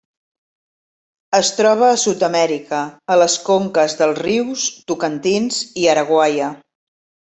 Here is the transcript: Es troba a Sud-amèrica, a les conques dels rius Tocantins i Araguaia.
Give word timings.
Es 1.39 1.51
troba 1.57 1.85
a 1.89 1.99
Sud-amèrica, 2.05 2.81
a 3.15 3.19
les 3.25 3.37
conques 3.53 3.99
dels 4.03 4.21
rius 4.25 4.67
Tocantins 4.93 5.65
i 5.87 5.91
Araguaia. 5.97 6.55